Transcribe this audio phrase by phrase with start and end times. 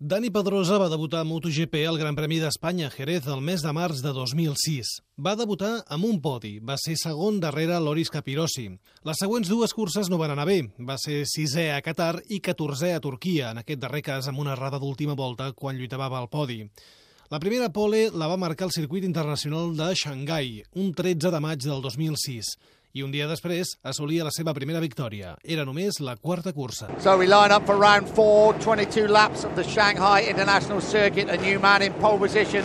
[0.00, 3.72] Dani Pedrosa va debutar a MotoGP al Gran Premi d'Espanya a Jerez el mes de
[3.74, 4.92] març de 2006.
[5.18, 8.68] Va debutar amb un podi, va ser segon darrere Loris Capirossi.
[9.02, 10.60] Les següents dues curses no van anar bé.
[10.78, 14.54] Va ser sisè a Qatar i catorzè a Turquia, en aquest darrer cas amb una
[14.54, 16.62] errada d'última volta quan lluitava al podi.
[17.28, 21.66] La primera pole la va marcar el circuit internacional de Xangai, un 13 de maig
[21.66, 22.54] del 2006
[22.92, 25.34] i un dia després assolia la seva primera victòria.
[25.44, 26.88] Era només la quarta cursa.
[27.00, 31.36] So we line up for round four, 22 laps of the Shanghai International Circuit, a
[31.36, 32.64] new man in pole position.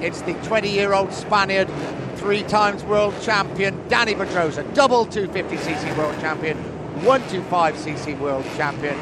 [0.00, 1.68] It's the 20-year-old Spaniard,
[2.16, 6.56] three times world champion, Danny Pedrosa, double 250cc world champion,
[7.02, 8.96] 125cc world champion.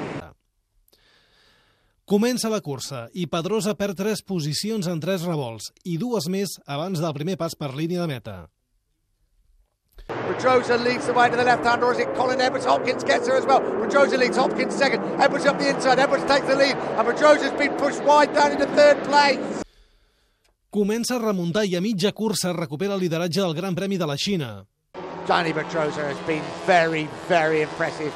[2.05, 7.01] Comença la cursa i Pedrosa perd tres posicions en tres revolts i dues més abans
[7.01, 8.35] del primer pas per línia de meta.
[10.27, 12.65] Pedrosa leads the way to the left hand, or is it Colin Edwards?
[12.65, 13.61] Hopkins gets there as well.
[13.61, 15.03] Pedrosa leads, Hopkins second.
[15.21, 15.99] Edwards up the inside.
[15.99, 19.63] Edwards takes the lead, and Pedrosa's been pushed wide down into third place.
[20.71, 24.17] Comença a remuntar i a mitja cursa recupera el lideratge del Gran Premi de la
[24.17, 24.67] Xina.
[25.25, 28.13] Danny Pedrosa has been very, very impressive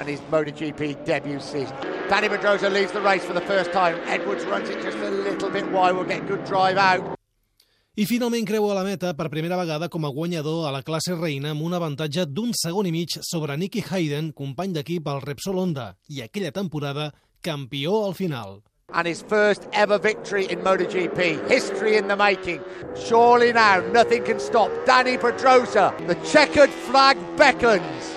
[0.00, 1.74] in his MotoGP debut season.
[2.08, 3.98] Danny Pedrosa leads the race for the first time.
[4.06, 5.96] Edwards runs it just a little bit wide.
[5.96, 7.15] We'll get good drive out.
[7.98, 11.54] I finalment creua la meta per primera vegada com a guanyador a la classe reina
[11.54, 15.86] amb un avantatge d'un segon i mig sobre Nicky Hayden, company d'equip al Repsol Honda,
[16.12, 17.06] i aquella temporada
[17.40, 18.60] campió al final.
[18.92, 21.48] And his first ever victory in MotoGP.
[21.48, 22.60] History in the making.
[23.06, 25.94] Surely now nothing can stop Danny Pedrosa.
[26.06, 28.12] The checkered flag beckons.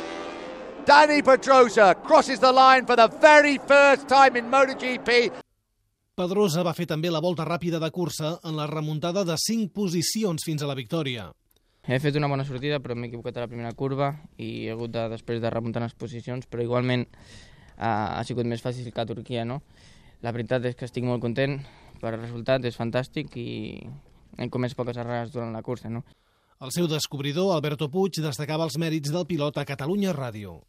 [0.83, 5.31] Danny Pedrosa crosses the line for the very first time in MotoGP
[6.19, 10.43] Pedrosa va fer també la volta ràpida de cursa en la remuntada de 5 posicions
[10.43, 11.29] fins a la victòria.
[11.87, 14.91] He fet una bona sortida, però m'he equivocat a la primera curva i he hagut
[14.91, 19.07] de, després de remuntar les posicions, però igualment uh, ha sigut més fàcil que a
[19.07, 19.61] Turquia, no?
[20.19, 21.55] La veritat és que estic molt content
[22.01, 23.47] per el resultat, és fantàstic i
[24.35, 26.03] hem comès poques errades durant la cursa, no?
[26.59, 30.59] El seu descobridor, Alberto Puig, destacava els mèrits del pilot a Catalunya Ràdio.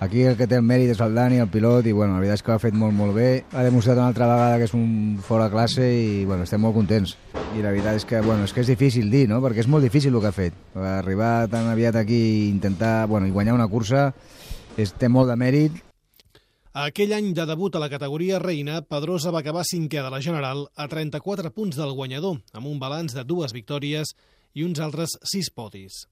[0.00, 2.38] Aquí el que té el mèrit és el Dani, el pilot, i bueno, la veritat
[2.38, 3.42] és que ho ha fet molt, molt bé.
[3.52, 7.18] Ha demostrat una altra vegada que és un fora classe i bueno, estem molt contents.
[7.52, 9.42] I la veritat és que, bueno, és que és difícil dir, no?
[9.44, 10.56] perquè és molt difícil el que ha fet.
[10.72, 14.06] Arribar tan aviat aquí i intentar bueno, i guanyar una cursa
[14.80, 15.76] és, té molt de mèrit.
[16.80, 20.64] Aquell any de debut a la categoria reina, Pedrosa va acabar cinquè de la General
[20.80, 24.14] a 34 punts del guanyador, amb un balanç de dues victòries
[24.56, 26.06] i uns altres sis podis.